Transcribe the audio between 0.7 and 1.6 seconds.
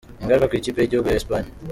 y’igihugu ya Espagne.